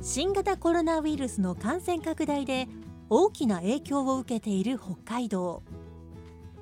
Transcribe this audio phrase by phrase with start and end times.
[0.00, 2.68] 新型コロナウイルスの感染拡大で
[3.08, 5.62] 大きな影響を受けている北海道。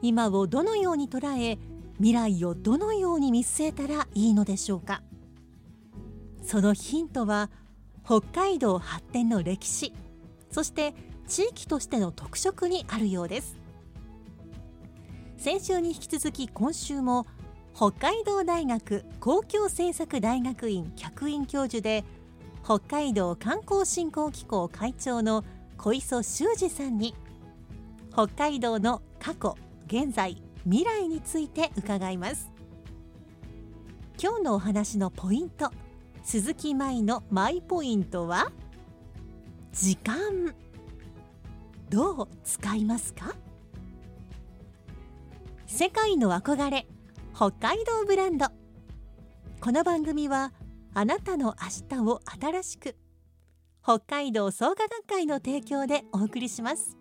[0.03, 1.59] 今をどのように捉え
[1.97, 5.03] 未来をどのように見据えたらいいのでしょうか。
[6.43, 7.51] そのヒントは
[8.05, 9.95] 北海道発展の歴史
[10.51, 10.95] そして
[11.27, 13.57] 地域としての特色にあるようです。
[15.39, 17.27] 先週に引き続き今週も
[17.75, 22.05] 北海道大学公共政策大学院客員教授で
[22.65, 25.45] 北海道観光振興機構会長の
[25.77, 27.15] 小磯修二さんに
[28.11, 32.51] 北海道の過去現在未来について伺います。
[34.19, 35.71] 今日のお話のポイント
[36.23, 38.51] 鈴木舞のマイポイントは
[39.73, 40.55] 時間。
[41.91, 43.35] どう使いますか？
[45.67, 46.87] 世界の憧れ
[47.35, 48.47] 北海道ブランド。
[49.61, 50.55] この番組は
[50.97, 52.95] あなたの明日を新しく。
[53.83, 56.97] 北海道創価学会の提供でお送りします。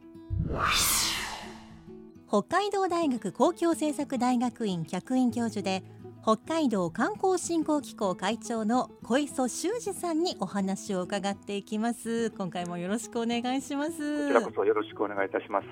[2.28, 5.84] 北海道大学公共政策大学院客員教授で
[6.24, 12.32] 北海道観光振興機構会長の小磯修二さんにお話を伺っていきます。
[12.32, 13.92] 今回もよろしくお願いします。
[13.92, 15.68] こちらこそよろしくお願いいたします。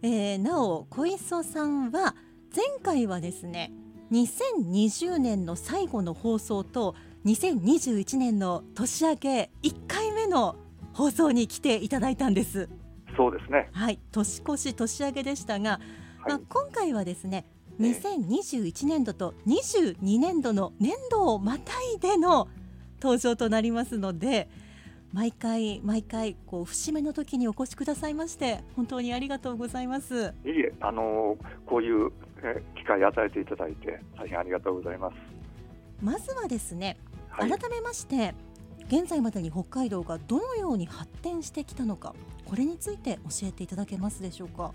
[0.00, 2.16] えーなお小磯さんは
[2.56, 3.72] 前回はですね
[4.10, 10.56] 2020年の最後の放送と2021年の年明け1回目の
[10.92, 12.68] 放送に来ていただいたんです
[13.16, 13.68] そうですね。
[13.72, 15.76] はい年越し年明けでしたが、は
[16.26, 17.44] いまあ、今回はですね
[17.80, 22.48] ええ2021年度と22年度の年度をまたいでの
[23.00, 24.48] 登場となりますので
[25.12, 30.34] 毎回毎回こう節目の時にお越しくださいまして本当にありがとうございます。
[30.44, 32.12] いいえ、あのこういう
[32.42, 35.16] え機会与えていただいて大変ありがとうございます。
[36.02, 36.96] まずはですね、
[37.38, 37.50] はい。
[37.50, 38.34] 改めまして
[38.88, 42.14] 現在までに北海道がどのように発展してきたのか
[42.46, 44.72] これについて教えていただけますでしょうか？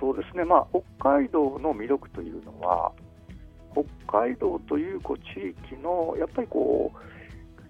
[0.00, 0.44] そうですね。
[0.44, 0.66] まあ
[0.98, 2.92] 北海道の魅力というのは
[3.72, 6.98] 北海道というこう地域のやっぱりこう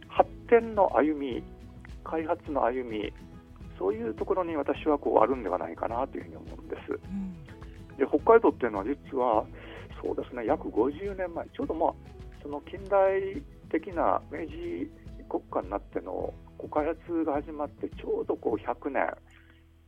[0.09, 1.43] 発展の歩み、
[2.05, 3.13] 開発の歩み。
[3.79, 6.93] そういうところに私はこうあるんではないかなというふうに思うんです。
[6.93, 7.33] うん
[7.97, 9.45] で北海道っていうのは実は
[10.03, 11.93] そうですね約50年前ちょうどまあ
[12.43, 14.91] その近代的な明治
[15.29, 16.33] 国家になっての
[16.73, 19.05] 開発が始まってちょうどこう100年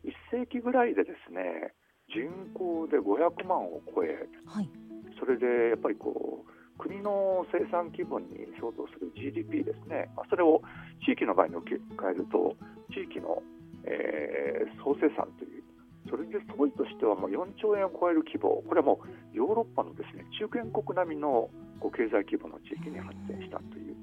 [0.04, 1.74] 1世紀ぐらいでですね
[2.08, 4.70] 人口で500万を超えはい、
[5.18, 10.62] それでやっぱりこう国の生産規模に相当する GDP ですね、まあ、それを
[11.04, 12.56] 地域の場合に置き換えると
[12.92, 13.42] 地域の、
[13.84, 15.59] えー総生産という
[16.08, 18.62] それで当時としてはもう4兆円を超える規模。
[18.62, 21.50] これはもうヨーロッパのですね中堅国並みの
[21.92, 23.96] 経済規模の地域に発展したという。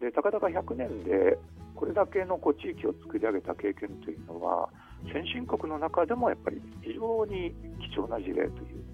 [0.00, 1.38] でたかだか100年で
[1.74, 4.68] これだけのこう地域を作り上げた経験というのは
[5.12, 8.84] 先進国の中でもやっぱり非常に貴重な事例という、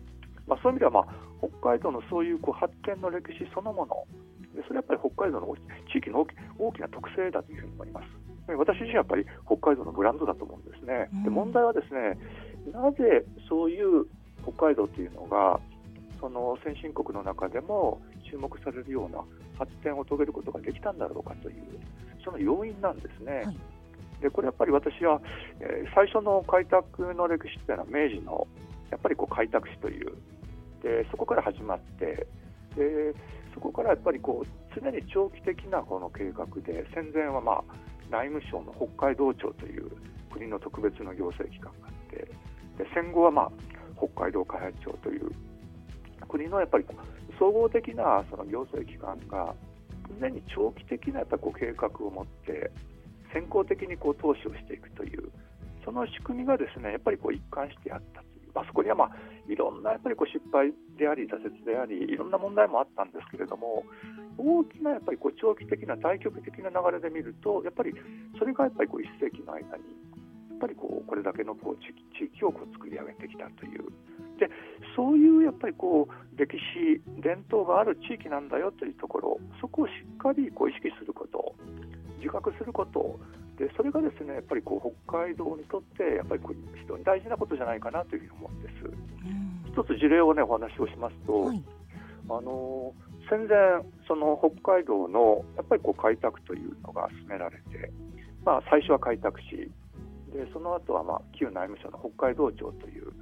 [0.46, 1.06] まあ、そういう意味では、まあ、
[1.40, 4.06] 北海道のそういうこう発展の歴史そのもの。
[4.66, 5.54] それはやっぱり北海道の
[5.92, 8.29] 地域の大き大きな特性だというふうに思います。
[8.50, 11.08] で私自身はやっぱり北海道のブランドだと思うんですね。
[11.24, 12.18] でうん問題はですね
[12.72, 14.06] なぜそういう
[14.42, 15.60] 北海道というのが
[16.20, 18.00] その先進国の中でも
[18.30, 19.22] 注目されるような
[19.58, 21.64] 発展を遂げることができたんだろうかという
[22.24, 23.42] その要因なんですね。
[23.44, 23.56] はい
[24.20, 25.20] でこれやっぱり私は、
[25.60, 28.46] えー最初の開拓の歴史というのは明治の
[28.90, 30.12] やっぱりこう開拓史という
[30.82, 32.26] でそこから始まって
[32.76, 33.14] で
[33.54, 37.64] そこからやっぱりこう常に長期的なこの計画で戦前は、まあ、
[38.10, 39.90] 内務省の北海道庁という
[40.32, 42.16] 国の特別の行政機関があって
[42.78, 43.50] で戦後は、まあ、
[43.96, 45.30] 北海道開発庁という
[46.28, 46.84] 国のやっぱり
[47.38, 49.54] 総合的なその行政機関が
[50.20, 52.70] 常に長期的なやっぱこう計画を持って
[53.32, 55.30] 先行的にこう投資をしていくという
[55.84, 59.10] その仕組みがですねやっぱりこう一貫してあったという、まあ、そこにはまあ
[59.50, 63.84] いろんなやっぱりこう失敗であり挫折でありいろんな問題もあったんですけれども
[64.38, 67.92] 大きなやっぱりこう長期的な対極的な流れで見るとやっぱり
[68.38, 69.84] それがやっぱりこう1世紀の間に
[70.54, 71.90] やっぱりこうこれだけのこう地
[72.24, 73.90] 域をこう作り上げてきたという
[74.38, 74.48] で
[74.96, 81.54] そういうやっぱりこう歴史伝統がある地域なんだよというところそこをしっかりこう意識すること
[82.18, 83.18] 自覚すること
[83.60, 89.09] でそれがですねやっぱりこう北海道にとってやっぱりこう非常に大事なことじゃないかなというふうに思うんです。
[89.72, 91.62] 一つ事例をねお話をしますと、はい、
[92.28, 92.92] あの
[93.28, 93.58] 戦前
[94.06, 97.92] その北海道のやっぱりこう開拓というのが進められて、
[98.44, 99.70] まあ、最初は開拓し
[100.32, 103.12] でその後はまあ旧内務省の北海道庁という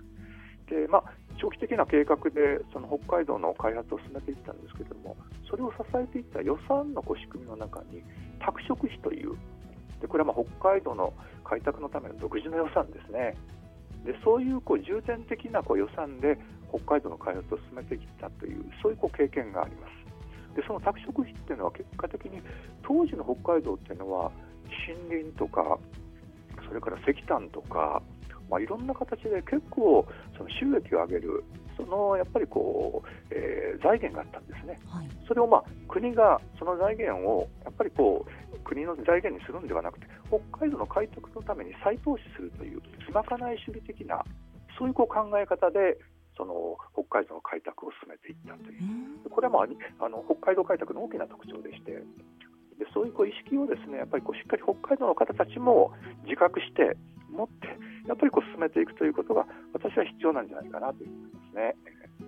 [0.68, 1.04] で、まあ、
[1.40, 5.16] 長期的な計画でその北海道の開発を進めていったんですけれども
[5.48, 8.02] それを支えていった予算のこう仕組みの中に
[8.40, 9.36] 拓殖費という
[10.00, 11.12] でこれはまあ北海道の
[11.44, 13.34] 開拓のための独自の予算ですね
[14.08, 16.38] でそういうこう重点的なこう予算で
[16.72, 20.56] 北海道の開発を進めてきたというそういうこう経験があります。
[20.56, 22.40] でその拓殖費っていうのは結果的に
[22.82, 24.32] 当時の北海道っていうのは
[24.88, 25.78] 森林とか
[26.66, 28.02] それから石炭とか
[28.48, 30.06] まあ、いろんな形で結構
[30.36, 31.44] その収益を上げる
[31.78, 44.20] そのやっぱりこう、えー、財源があったんですね、はい、それをまあ国がその財源をやっぱりこう国の財源にするんではなくて北海道の開拓のために再投資するというつまかない主義的な
[44.76, 45.96] そういうこう考え方で
[46.36, 51.98] その北海道の開拓を進めていったという、これは、まあ、あの北海道開拓の大きな特徴でして、
[52.78, 55.90] でそういうこう意識をですねやっぱりこうしっかり北海道の方たちも
[56.24, 56.94] 自覚して
[57.26, 57.66] 持って
[58.06, 61.74] やっぱりこう進めていくということが私は必要なんじゃないかなと思いますね。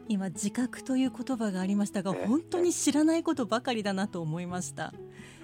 [0.09, 4.93] 今自覚という言葉がありましたが、本当に知らないことばかりだなと思いました。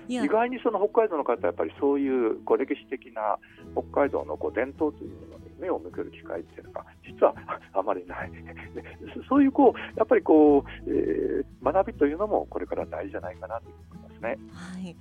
[0.08, 3.38] 意外にその北海道の方はやっぱりそういうこう歴史的な
[3.73, 7.34] 北海道のこう伝統というものに目を向ける機会っていうのが実は
[7.73, 8.31] あまりない
[9.28, 14.38] そういうこうやっぱりこう、えー、学びというのもこれから大事じゃないかなと思いますね。
[14.52, 14.96] はい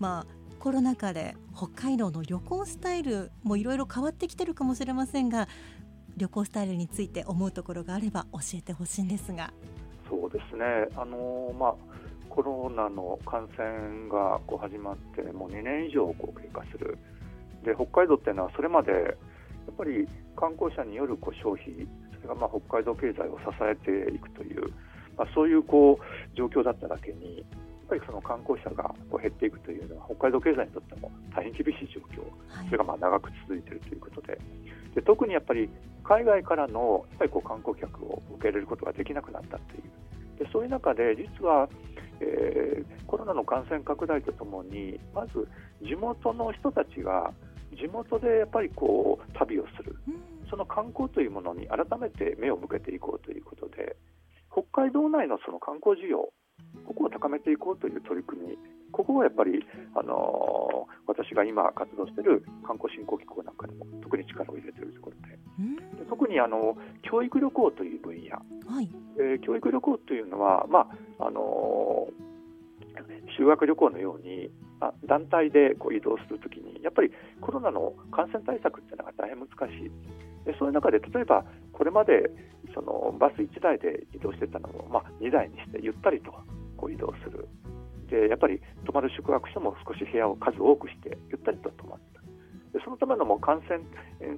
[0.00, 5.46] まあコロナ禍で北海道の旅行スタイルもいろいろ変わってきてるかもしれませんが
[6.16, 9.52] 旅行スタイルについて思うところがあれば教えてほしいんですが。
[10.08, 10.64] そうですね。
[10.96, 11.74] あのまあ
[12.28, 16.98] コロナの感染がこう始まってもう2年以上こう経過する。
[17.64, 18.98] で北海道っていうのはそれまでや
[19.70, 20.06] っぱり
[20.36, 21.86] 観光者によるこう消費
[22.16, 24.70] それがまあ北海道経済を支えていくという、
[25.16, 27.44] まあ、そういうこう状況だっただけに
[27.84, 32.24] っぱりその観光者がこう減っていくというのは北海道経済にとっても大変厳しい状況、
[32.66, 34.40] それがまあ長く続いているということで
[34.94, 35.68] で特にやっぱり
[36.02, 39.82] 海外からのやっぱりこう観光客を受け入れることができなくなったという。
[40.38, 41.68] でそういう中で実は、
[42.20, 45.46] えー、コロナの感染拡大とともにまず
[45.82, 47.32] 地元の人たちが
[47.76, 49.96] 地元でやっぱりこう旅をする、
[50.50, 53.96] その観光というものに改めて目を向けていこうということで
[54.50, 56.30] 北海道内のその観光需要
[56.86, 58.58] ここを高めていこうという取り組み、
[58.92, 59.64] ここはやっぱり、
[59.94, 64.72] あのー、私が今活動している観光振興機構なんかでも特に力を入れ
[66.34, 68.34] にあの教育旅行という分野、
[68.66, 74.50] はい、えー、教育旅行というのは、まああのー、修学旅行のように
[74.80, 77.10] あ団体でこう移動するときにやっぱり
[77.40, 79.90] コロナの感染対策っていうのが大変難しい。
[80.44, 82.28] でそういう中で例えばこれまで
[82.74, 86.34] そのバス1台で移動してたのを、まあ、2台にしてゆったりと
[86.76, 87.48] こう移動する。
[88.10, 92.23] でやっぱり泊まる宿泊所も少し部屋を数多くしてゆったりと泊まった
[92.74, 93.78] でそのためのもう感染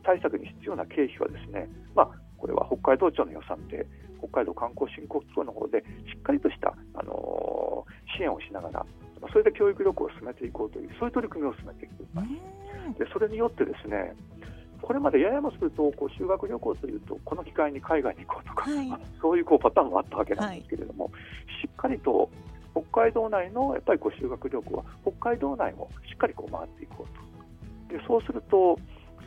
[0.04, 1.66] 対策に必要な経費はですね、
[1.96, 3.86] まあ、これは北海道庁の予算で
[4.20, 5.80] 北海道観光振興機構の方で
[6.12, 8.84] しっかりとした、あのー、支援をしながら
[9.32, 12.28] それで教育旅行を進めていこうというそういう取り組みを進めていきます。
[12.98, 14.14] でそれによってですね
[14.82, 18.88] これまでややもするとこう修学旅行というとこの機会に海外に行こうとか、はい、
[19.20, 21.12] そういうこうパターンもあったわけなんですけれども、はい、
[21.66, 22.30] しっかりと
[22.72, 26.85] 北海道内のやっぱりこう修学旅行は北海道内もしっかりこう回って
[27.88, 28.78] でそうすると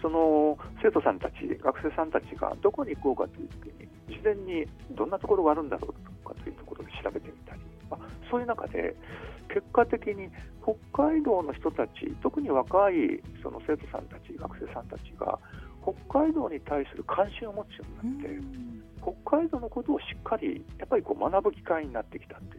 [0.01, 8.95] その生徒さんたち学生さんたちがどこに行こうかという時に事前にどんなところがあるんだろうとかというところで調べてみたり、まあ、そういう中で
[9.49, 10.29] 結果的に
[10.63, 15.39] 北海道の人たち特に若いその生徒さんたち学生さんたちが
[15.81, 18.39] 北海道に対する関心を持つようになって、
[19.01, 22.58] 北海道のことをしっかりやっぱりこう学ぶ機会になってきたとい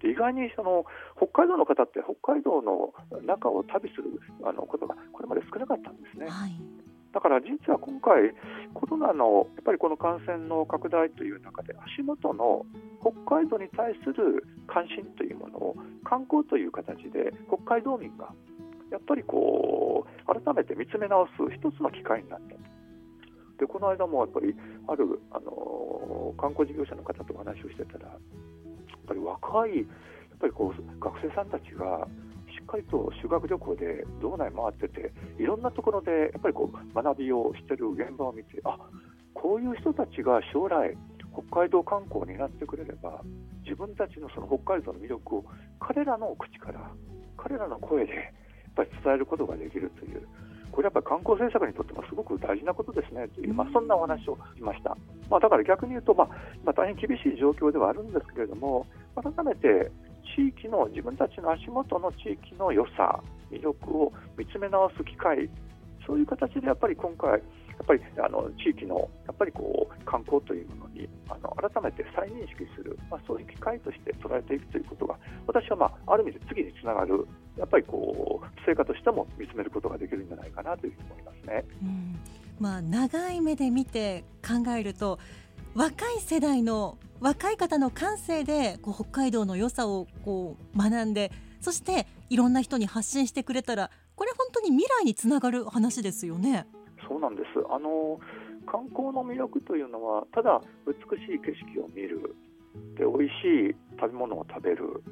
[0.00, 0.84] で意外にその
[1.16, 2.92] 北海道の方って北海道の
[3.26, 6.26] 中を旅するあのことがこれまで少なかったんですね。
[6.28, 6.80] はい
[7.12, 8.32] だから実は今回、
[8.72, 12.64] コロナのやっぱりこの感染の拡大という中で、足元の
[13.00, 18.32] 北海道に対する関心というものを観光という形で北海道民が
[18.92, 22.60] やっぱりこう改めて見つめ直す一つの機会になったと。
[23.58, 24.54] でこの間もやっぱり
[24.86, 28.16] ある、あの観光事業者の方とお話をしてたら
[29.10, 29.86] ぱり若いやっ
[30.38, 32.06] ぱりこう学生さんたちが
[32.46, 38.78] しっかりと修学旅行で道内回ってていろんなところでやっぱりこう学びをしてる現場を見てあ
[39.34, 40.96] こういう人たちが将来
[41.50, 43.22] 北海道観光になってくれれば
[43.62, 45.44] 自分たちのその北海道の魅力を
[45.78, 46.90] 彼らの口から
[47.36, 48.22] 彼らの声でやっ
[48.74, 50.26] ぱり伝えることができるという。
[50.72, 53.28] これやっぱり観光政策にとってもすごく大事なことですね。
[53.28, 54.96] という、まあ、そんなお話をしました、
[55.28, 56.28] まあ、だから逆に言うと、まあ、
[56.64, 59.90] まあ、大変厳しい状況ではあるんですけれども改めて
[60.36, 65.48] 地域の自分たちの足元の地域の良さ魅力を見つめ直す機会
[66.06, 77.26] そういう形でやっぱり今回やっぱりあの地域のやっぱりこう観光というものにあの改めて再認識する、まあ、そういう機会として捉えていくということが私は、まあ、ある意味で次につながる
[77.56, 81.64] やっぱりこう成果としても見つめることができるんじゃないかなというふうに思いますね。
[81.82, 82.20] うん
[82.60, 85.18] まあ、長い目で見て考えると
[85.74, 96.66] 若い世代の若い方の感性でこう北海道の良さをこう学んでそしていろんな人に発信してくれたらこれ本当に未来につながる話ですよね。
[97.08, 98.20] そうなんですあの
[98.66, 102.36] 観光の魅力というのはただ美しい景色を見る
[102.96, 105.02] で美味しい食べ物を食べる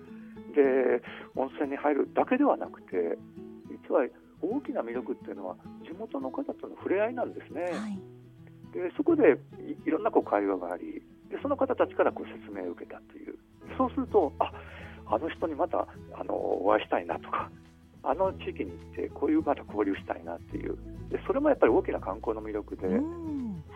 [0.55, 1.03] で
[1.35, 3.19] 温泉に入るだけではなくて
[3.71, 4.07] 実は
[4.41, 7.63] 大きな魅力っていうのは地元の方との触れ合いなんですね。
[7.63, 7.99] はい、
[8.73, 9.39] でそこで
[9.85, 13.37] いろんなこう会話がありでその方たちからこう説明を受けたという。
[13.77, 14.51] そうするとあ
[15.07, 17.51] あの人にまたあのお会いしたいなとか
[18.03, 20.77] あの地域に行ってこういうまた交流したいなっていう。
[21.11, 22.87] でそれもやっぱり大きな観光の魅力で、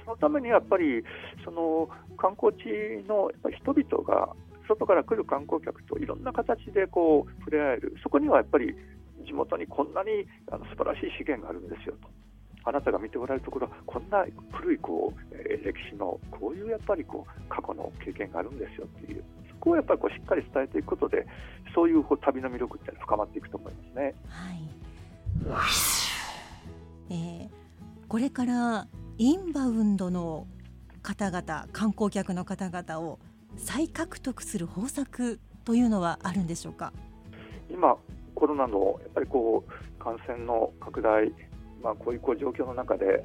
[0.05, 1.03] そのためにやっぱり
[1.45, 2.67] その観光地
[3.09, 4.35] のやっぱり人々が
[4.69, 8.75] 外から来る観光客といろんな形でこう触れ合えるそこにはやっぱり
[9.27, 12.09] 地元にこんなにあの素晴らしい資源があるんですよと。
[12.65, 21.27] あなたが見ておられるところはこんな古いこう、えー、歴史のこういうやっぱりこう過去の経験があるんですよっていうそこをやっぱりこうしっかり伝えていくことで
[21.75, 24.15] そういうこう旅の魅力って深まっていくと思いますね。
[24.29, 24.83] はい
[27.11, 27.49] えー、
[28.07, 28.87] これから
[29.19, 30.47] インバウンドの
[31.03, 33.19] 方々観光客の方々を
[33.57, 36.93] 再獲得する方策というのはあるんでしょうか？
[37.71, 37.97] 今、
[38.35, 41.33] コロナのやっぱりこう感染の拡大、
[41.83, 43.25] まあ、こういうこう状況の中で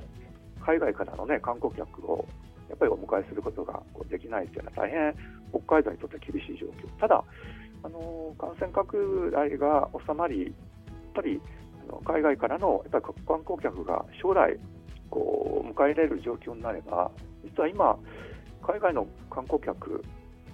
[0.62, 2.26] 海外からの、ね、観光客を
[2.70, 5.16] やっぱりお迎えすることがこうできないというのは大変
[5.50, 6.88] 北海道にとって厳しい状況。
[7.00, 7.24] ただ
[7.84, 10.54] あの感染拡大が収まり、やっ
[11.14, 11.42] ぱり
[12.06, 14.58] 海外からのやっぱり観光客が将来
[15.10, 17.10] こう迎え入れる状況になれば
[17.44, 17.98] 実は今
[18.62, 20.04] 海外の観光客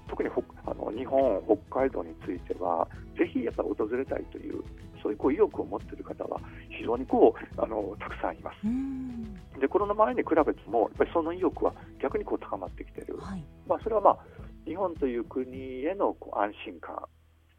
[0.08, 0.30] 特に
[0.66, 4.64] あの日本、北海道についてはぜひやっぱ訪れたいという
[5.02, 9.60] そういうこう意欲を持っている方は非常にこうあのたくさんいます。
[9.60, 14.18] でコロナ前に比べてもやっぱりその意欲は逆にこう高まってきている、はい、まあ、それは、まあ、
[14.66, 17.04] 日本という国へのこう安心感。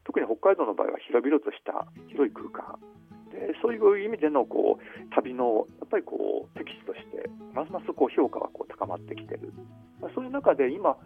[0.05, 2.79] 特に北海道の場合は広々とした広い空間。
[3.35, 9.53] でそういう意味でのこう旅のやっぱりこう適地としてますますこう評価がこう高まってきている、
[10.01, 10.97] まあ、そういう中で今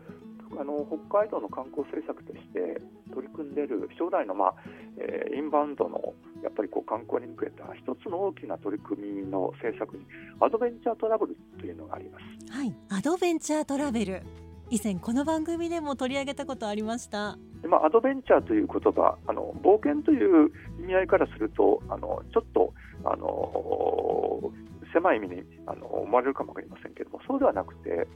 [0.56, 2.80] あの北海道の観光政策として
[3.12, 4.54] 取り組んでいる将来の、まあ
[4.96, 10.04] えー、インバウンドのやっぱりこう観光に向けた一つの大きな取り組みの政策に
[10.40, 12.52] アドベンチャートラベルというのがあります。
[12.52, 14.22] はい、アドベンチャートラベル
[14.70, 17.38] 以前この番組でも取り上げたことありました。
[17.66, 22.72] まあ、アドベンチャーという言葉あの冒険という意味合いからするとあのちょっと
[23.04, 24.52] あの
[24.92, 28.06] 狭い意味にあの思われるかも分かりませんけれどもそうではなくて、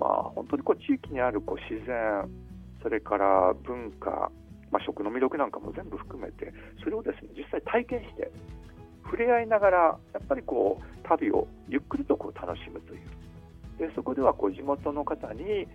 [0.00, 2.26] まあ、本当にこう地域にあるこう自然
[2.82, 4.32] それから文化、
[4.72, 6.52] まあ、食の魅力なんかも全部含めて
[6.82, 8.32] それをですね実際体験して
[9.04, 13.00] 触れ合いながらやっぱりこう旅をゆっくりとこう楽しむという。
[13.78, 15.66] でそこではこう地元の方にし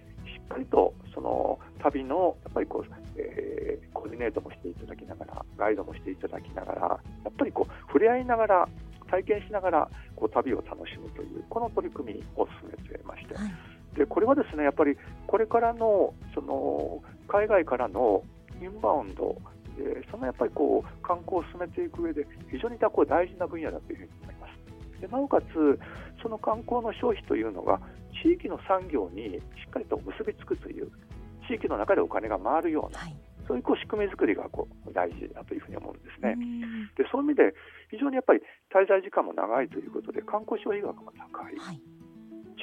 [0.43, 8.69] っかりとその旅のやっぱりこう、えー、コーディネートもしていただきながらガイドもしていただきながらやっぱりこう触れ合いながら
[9.09, 13.53] 体験しながらこう旅を楽しむというこの取り組みを進めてまして、はい、
[13.95, 14.97] でこれはですねやっぱり
[15.27, 18.23] これからのその海外からの
[18.61, 19.35] インバウンド
[19.77, 25.01] でそのやっぱりこう観光を進めていく上で非常にこう大事な分野だというふうに思います。
[25.01, 25.79] でなおかつ
[26.21, 27.79] その観光の消費というのが
[28.23, 30.89] 地域の産業にしっかりと結びつくという
[31.47, 33.15] 地域の中でお金が回るような、はい、
[33.47, 36.35] そういうこう仕組み作りがこう大事だというふうに思うんですね。
[36.97, 37.53] でそういう意味で
[37.91, 38.39] 非常にやっぱり
[38.73, 41.81] 滞在時間も長いということで観光消費額も高い、はい、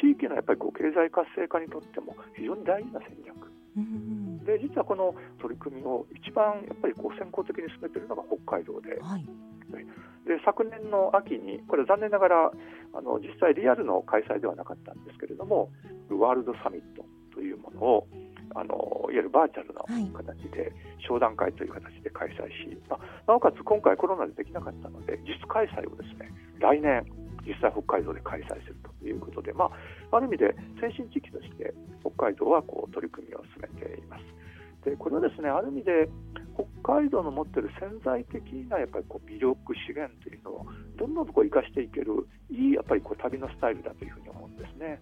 [0.03, 3.39] 地域のやっぱりこう経済活性化にとっても非常に大事な戦略。
[4.45, 8.99] で実はこの取り組みを一番やっぱりこう先行的に進めているのが北海道で。
[9.01, 9.25] はい。
[10.27, 12.53] で昨年の秋にこれ残念ながら
[12.95, 15.71] あの実際リアルの開催ではなかったんですけれども
[16.11, 17.05] ワールドサミット
[17.35, 18.07] というものを
[18.55, 18.75] あの
[19.07, 20.07] いわゆるバーチャルのはい。
[20.13, 26.31] 形で商談会という形で開催し、まあなおかつ今回コロナでできなかったので実開催をですね
[26.61, 27.05] 来年
[27.47, 29.67] 実際北海道で開催するということで、ま
[30.11, 34.25] あ、ある意味で先進地域として北海道はこう取り組みを進めています。
[34.85, 36.09] でこれはですねある意味で
[36.83, 40.67] 北海道の持っている潜在的なやっぱりこう魅力資源というのを
[40.99, 45.01] どんどんこう生かしていけるいいやっぱりこう旅のスタイルだというふうに思うんですね。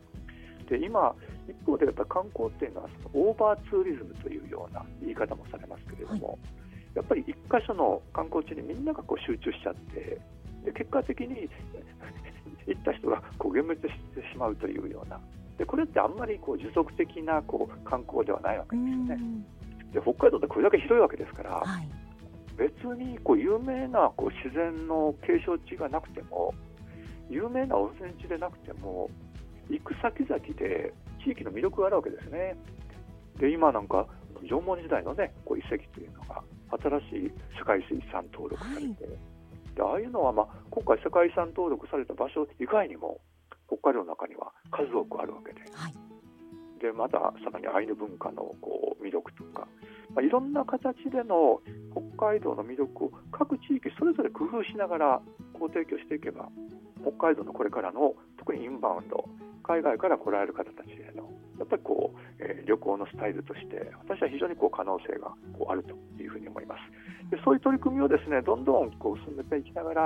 [0.68, 1.14] で今
[1.48, 6.38] 一方でやっぱ観光っていうのはそのオーバーツーリズムというような言い方もされますけれども、
[6.94, 10.20] やっぱり一箇所の観光地にみんながこう集中しちゃって
[10.64, 11.48] で結果的に
[12.66, 15.20] 行った人がこう幻滅してしまうというような。
[15.58, 19.14] でこれってあんまりこう持続的なこう観光ではないわけうですよね。
[19.14, 19.42] ん。
[19.92, 21.88] で北海道ってこれだけ広いわけですからはい。
[22.56, 26.52] 別にこう有名なこう自然の景勝地がなくても
[27.30, 29.08] 有名な温泉地でなくても
[29.70, 30.92] 行く先々で
[31.24, 32.56] 地域の魅力があるわけですね。
[33.38, 34.06] で今なんか
[34.42, 36.42] 縄文時代のねこう遺跡というのが
[36.82, 39.29] 新しい世界遺産登録されて、はい
[39.80, 43.16] でああいうのは、まあ、今回世界遺産登録された場所以外にも
[43.66, 45.60] 北海道の中には数多くあるわけで。
[45.72, 45.96] はい。
[46.80, 49.68] でまたさらにアイヌ文化のこう魅力とか、
[50.14, 51.60] まあ、いろんな形での
[52.16, 55.22] 北海道の魅力を各地域それぞれ工夫しながら
[55.52, 56.48] こう提供していけば
[57.02, 59.28] 北海道のこれからの特にインバウンド
[59.62, 61.28] 海外から来られる方たちへの
[61.60, 65.90] やっぱりこう、えー旅行のスタイルとして私は非常にこう可能性がこうあると
[66.22, 67.34] いうふうに思います。
[67.34, 70.02] でそういう取り組みをですねどんどんこう進めていきながら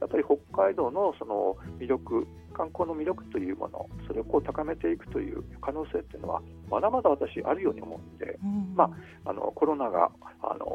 [0.00, 8.90] やっぱり北海道のその魅力観光の魅力というものそれをこう高めていくという可能性っていうのはまだまだ私あるように思うんでうんま
[9.24, 10.10] あのコロナが
[10.42, 10.66] あの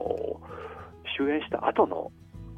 [1.18, 2.12] 終焉した後の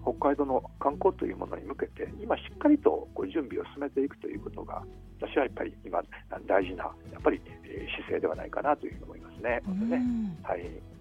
[0.04, 4.84] 北海道の観光というものに向けて今しっかりとこう準備を進めていくということが
[5.20, 6.02] 私はやっぱり今
[6.46, 9.62] 大事なやっぱりえー姿勢ではないかなというふうに思いますね。
[9.68, 9.98] うね。
[9.98, 10.38] ん。
[10.44, 10.94] はい。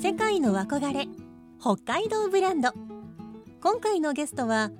[0.00, 1.06] 世界の憧れ
[1.60, 2.70] 北海道ブランド。
[3.60, 4.72] 今回のゲストは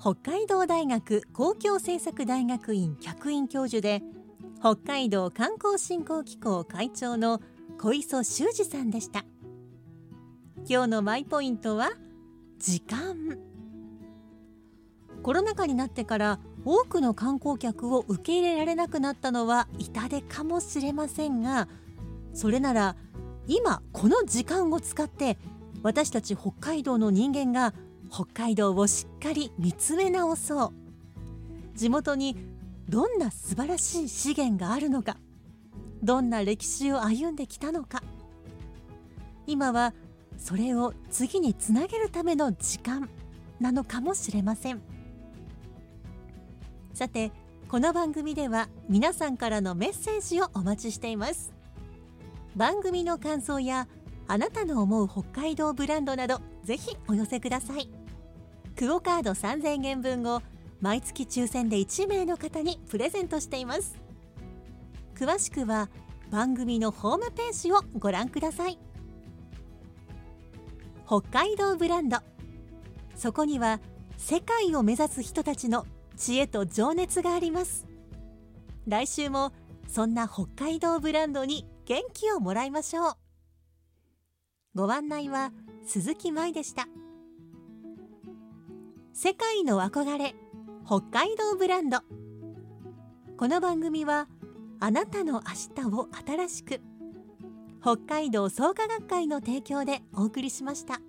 [0.00, 4.02] 北海道大学公共政策大学院客員教授で
[4.60, 7.42] 北海道観光振興機構会長の
[7.82, 9.24] 小磯修二さんでした。
[10.68, 11.92] 今日のマイポイントは
[12.58, 13.38] 時間。
[15.22, 21.68] コロナ禍になってから多くの観光客を受け入れられなくなったのは痛手かもしれませんが
[22.34, 22.96] それなら
[23.46, 25.38] 今この時間を使って
[25.82, 27.72] 私たち北海道の人間が
[28.12, 30.72] 北海道をしっかり見つめ直そう。
[31.74, 32.36] 地元に
[32.90, 35.16] どんな素晴らしい資源があるのか。
[36.02, 38.02] どんな歴史を歩んできたのか。
[39.46, 39.92] 今は
[40.38, 43.08] それを次につなげるための時間
[43.60, 44.80] なのかもしれません。
[46.94, 47.32] さて
[47.68, 51.52] この番組では皆さんからのメッセージをお待ちしています。
[52.56, 53.86] 番組の感想や
[54.26, 57.88] あなたの思う北海道ブランドなどぜひお寄せください。
[58.76, 60.40] クオカード3000円分を
[60.80, 63.99] 毎月抽選で1名の方にプレゼントしています。
[65.20, 65.90] 詳しくは
[66.30, 68.78] 番組のホームページをご覧ください。
[71.06, 72.16] 北海道ブランド。
[73.16, 73.80] そこには
[74.16, 77.86] 世界を目指す人たちの知恵と情熱があります。
[78.86, 79.52] 来週も
[79.88, 83.12] そんな北海道ブランドに元気をもらいましょう。
[84.74, 85.52] ご案内は
[85.84, 86.88] 鈴木舞でした。
[89.12, 90.34] 世界の憧れ
[90.86, 91.98] 北海道ブランド。
[93.36, 94.28] この番組は
[94.82, 95.42] あなたの
[95.76, 96.80] 明日を新しく
[97.82, 101.00] 北海道創価学会の提供でお送りしました。